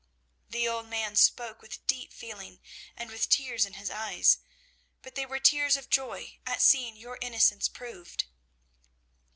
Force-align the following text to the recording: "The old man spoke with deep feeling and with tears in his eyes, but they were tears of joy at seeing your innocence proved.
"The 0.49 0.67
old 0.67 0.87
man 0.87 1.15
spoke 1.15 1.61
with 1.61 1.85
deep 1.85 2.11
feeling 2.11 2.59
and 2.97 3.11
with 3.11 3.29
tears 3.29 3.67
in 3.67 3.73
his 3.73 3.91
eyes, 3.91 4.39
but 5.03 5.13
they 5.13 5.27
were 5.27 5.37
tears 5.39 5.77
of 5.77 5.91
joy 5.91 6.39
at 6.43 6.59
seeing 6.63 6.95
your 6.95 7.19
innocence 7.21 7.69
proved. 7.69 8.23